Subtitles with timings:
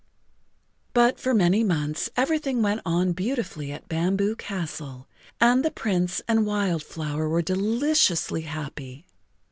[0.95, 5.07] But for many months everything went on beautifully at Bamboo Castle
[5.39, 9.05] and the Prince and Wild Flower were deliciously happy.